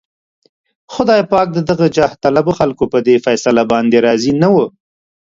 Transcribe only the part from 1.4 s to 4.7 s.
د دغو جاهطلبو خلکو په دې فيصله باندې راضي نه و.